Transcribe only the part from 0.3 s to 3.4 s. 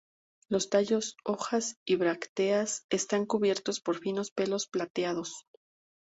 Los tallos, hojas y brácteas están